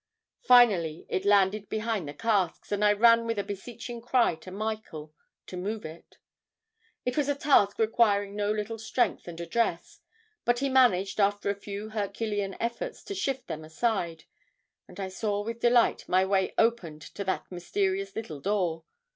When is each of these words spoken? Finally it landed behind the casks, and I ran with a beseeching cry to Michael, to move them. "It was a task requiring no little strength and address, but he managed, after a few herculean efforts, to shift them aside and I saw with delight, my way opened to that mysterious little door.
Finally 0.41 1.05
it 1.09 1.25
landed 1.25 1.69
behind 1.69 2.07
the 2.09 2.13
casks, 2.15 2.71
and 2.71 2.83
I 2.83 2.91
ran 2.91 3.27
with 3.27 3.37
a 3.37 3.43
beseeching 3.43 4.01
cry 4.01 4.33
to 4.37 4.49
Michael, 4.49 5.13
to 5.45 5.55
move 5.55 5.83
them. 5.83 6.01
"It 7.05 7.15
was 7.15 7.29
a 7.29 7.35
task 7.35 7.77
requiring 7.77 8.35
no 8.35 8.51
little 8.51 8.79
strength 8.79 9.27
and 9.27 9.39
address, 9.39 9.99
but 10.43 10.57
he 10.57 10.69
managed, 10.69 11.19
after 11.21 11.51
a 11.51 11.61
few 11.61 11.89
herculean 11.89 12.55
efforts, 12.59 13.03
to 13.03 13.13
shift 13.13 13.45
them 13.45 13.63
aside 13.63 14.23
and 14.87 14.99
I 14.99 15.07
saw 15.07 15.43
with 15.43 15.59
delight, 15.59 16.09
my 16.09 16.25
way 16.25 16.55
opened 16.57 17.03
to 17.03 17.23
that 17.25 17.51
mysterious 17.51 18.15
little 18.15 18.39
door. 18.41 18.85